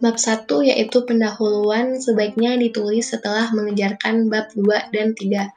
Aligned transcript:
Bab 0.00 0.14
1 0.16 0.46
yaitu 0.70 1.02
pendahuluan 1.02 1.98
sebaiknya 1.98 2.54
ditulis 2.54 3.10
setelah 3.10 3.50
mengejarkan 3.50 4.30
bab 4.30 4.46
2 4.54 4.94
dan 4.94 5.18
3. 5.18 5.50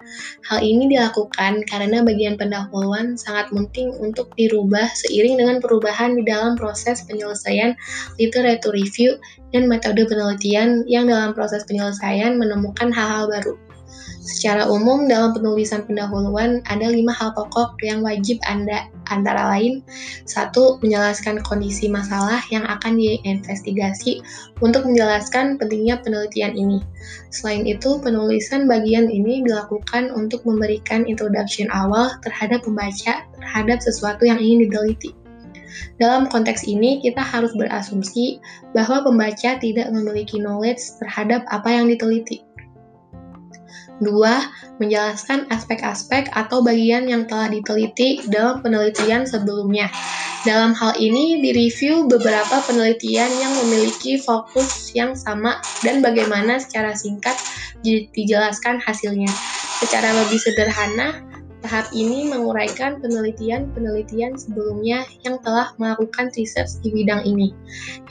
Hal 0.49 0.59
ini 0.65 0.89
dilakukan 0.89 1.63
karena 1.69 2.01
bagian 2.01 2.33
pendahuluan 2.33 3.13
sangat 3.13 3.53
penting 3.53 3.93
untuk 4.01 4.33
dirubah 4.33 4.89
seiring 4.89 5.37
dengan 5.37 5.61
perubahan 5.61 6.17
di 6.17 6.25
dalam 6.25 6.57
proses 6.57 7.05
penyelesaian 7.05 7.77
literature 8.17 8.73
review 8.73 9.21
dan 9.53 9.69
metode 9.69 10.01
penelitian 10.09 10.81
yang 10.89 11.05
dalam 11.05 11.37
proses 11.37 11.61
penyelesaian 11.69 12.41
menemukan 12.41 12.89
hal-hal 12.89 13.29
baru. 13.29 13.53
Secara 14.23 14.71
umum, 14.71 15.11
dalam 15.11 15.35
penulisan 15.35 15.83
pendahuluan 15.83 16.63
ada 16.71 16.87
lima 16.87 17.11
hal 17.11 17.35
pokok 17.35 17.75
yang 17.83 17.99
wajib 18.07 18.39
Anda, 18.47 18.87
antara 19.11 19.51
lain, 19.51 19.83
satu, 20.23 20.79
menjelaskan 20.79 21.43
kondisi 21.43 21.91
masalah 21.91 22.39
yang 22.47 22.63
akan 22.63 22.95
diinvestigasi 22.95 24.23
untuk 24.63 24.87
menjelaskan 24.87 25.59
pentingnya 25.59 25.99
penelitian 25.99 26.55
ini. 26.55 26.79
Selain 27.35 27.67
itu, 27.67 27.99
penulisan 27.99 28.63
bagian 28.63 29.11
ini 29.11 29.43
dilakukan 29.43 30.07
untuk 30.15 30.47
memberikan 30.47 31.03
introduction 31.03 31.67
awal 31.75 32.15
terhadap 32.23 32.63
pembaca 32.63 33.27
terhadap 33.43 33.83
sesuatu 33.83 34.23
yang 34.23 34.39
ingin 34.39 34.71
diteliti. 34.71 35.11
Dalam 35.99 36.31
konteks 36.31 36.63
ini, 36.63 37.03
kita 37.03 37.19
harus 37.19 37.51
berasumsi 37.59 38.39
bahwa 38.71 39.03
pembaca 39.03 39.59
tidak 39.59 39.87
memiliki 39.91 40.39
knowledge 40.39 40.79
terhadap 41.03 41.43
apa 41.51 41.69
yang 41.75 41.91
diteliti. 41.91 42.45
Dua, 44.01 44.49
menjelaskan 44.81 45.47
aspek-aspek 45.53 46.27
atau 46.33 46.65
bagian 46.65 47.05
yang 47.05 47.29
telah 47.29 47.47
diteliti 47.47 48.25
dalam 48.27 48.59
penelitian 48.65 49.23
sebelumnya. 49.23 49.87
Dalam 50.43 50.75
hal 50.75 50.99
ini, 50.99 51.39
direview 51.39 52.11
beberapa 52.11 52.59
penelitian 52.67 53.31
yang 53.39 53.53
memiliki 53.63 54.19
fokus 54.19 54.91
yang 54.91 55.15
sama 55.15 55.63
dan 55.87 56.03
bagaimana 56.03 56.59
secara 56.59 56.91
singkat 56.91 57.39
dijelaskan 57.85 58.83
hasilnya. 58.83 59.31
Secara 59.79 60.11
lebih 60.23 60.39
sederhana, 60.43 61.23
tahap 61.63 61.87
ini 61.95 62.27
menguraikan 62.27 62.99
penelitian-penelitian 62.99 64.35
sebelumnya 64.35 65.07
yang 65.23 65.39
telah 65.39 65.71
melakukan 65.79 66.27
riset 66.35 66.67
di 66.83 66.91
bidang 66.91 67.23
ini. 67.23 67.55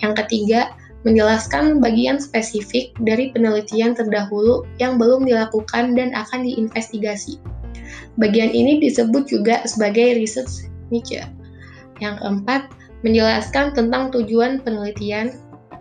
Yang 0.01 0.25
ketiga, 0.25 0.73
menjelaskan 1.03 1.83
bagian 1.83 2.23
spesifik 2.23 2.95
dari 3.03 3.35
penelitian 3.35 3.95
terdahulu 3.95 4.63
yang 4.79 4.99
belum 4.99 5.27
dilakukan 5.27 5.99
dan 5.99 6.15
akan 6.15 6.47
diinvestigasi. 6.47 7.43
Bagian 8.21 8.53
ini 8.55 8.79
disebut 8.79 9.27
juga 9.27 9.65
sebagai 9.67 10.15
research 10.17 10.69
niche. 10.93 11.25
Yang 11.99 12.15
keempat, 12.23 12.63
menjelaskan 13.03 13.75
tentang 13.75 14.15
tujuan 14.15 14.63
penelitian. 14.63 15.35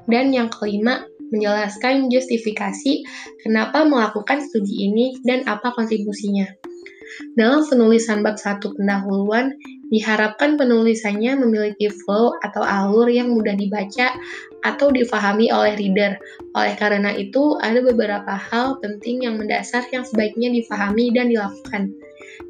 Dan 0.09 0.33
yang 0.33 0.49
kelima, 0.49 1.05
menjelaskan 1.31 2.11
justifikasi 2.11 3.05
kenapa 3.45 3.87
melakukan 3.87 4.43
studi 4.43 4.91
ini 4.91 5.15
dan 5.23 5.45
apa 5.47 5.71
kontribusinya. 5.71 6.49
Dalam 7.35 7.63
penulisan 7.67 8.23
bab 8.23 8.39
satu 8.39 8.75
pendahuluan, 8.75 9.55
diharapkan 9.91 10.55
penulisannya 10.55 11.35
memiliki 11.35 11.91
flow 11.91 12.35
atau 12.41 12.63
alur 12.63 13.11
yang 13.11 13.35
mudah 13.35 13.53
dibaca 13.55 14.15
atau 14.63 14.87
difahami 14.89 15.51
oleh 15.51 15.75
reader. 15.75 16.15
Oleh 16.55 16.73
karena 16.79 17.11
itu, 17.15 17.59
ada 17.59 17.83
beberapa 17.83 18.31
hal 18.31 18.79
penting 18.79 19.27
yang 19.27 19.35
mendasar 19.35 19.83
yang 19.91 20.07
sebaiknya 20.07 20.51
difahami 20.53 21.11
dan 21.11 21.27
dilakukan. 21.27 21.91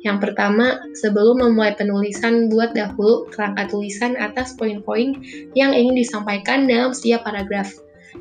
Yang 0.01 0.17
pertama, 0.29 0.81
sebelum 0.97 1.41
memulai 1.41 1.77
penulisan, 1.77 2.49
buat 2.49 2.73
dahulu 2.73 3.29
kerangka 3.29 3.69
tulisan 3.69 4.17
atas 4.17 4.57
poin-poin 4.57 5.13
yang 5.53 5.73
ingin 5.73 5.93
disampaikan 5.97 6.65
dalam 6.65 6.93
setiap 6.93 7.25
paragraf. 7.25 7.69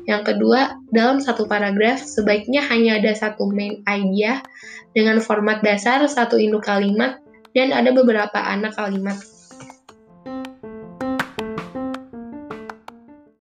Yang 0.07 0.35
kedua, 0.35 0.79
dalam 0.91 1.19
satu 1.19 1.45
paragraf 1.45 2.01
sebaiknya 2.01 2.63
hanya 2.71 2.97
ada 2.99 3.11
satu 3.11 3.49
main 3.51 3.83
idea 3.85 4.41
dengan 4.95 5.19
format 5.19 5.63
dasar 5.63 6.03
satu 6.07 6.39
induk 6.39 6.67
kalimat 6.67 7.19
dan 7.51 7.75
ada 7.75 7.91
beberapa 7.91 8.39
anak 8.39 8.75
kalimat. 8.75 9.19